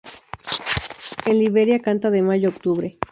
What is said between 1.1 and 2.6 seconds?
En Liberia canta de mayo a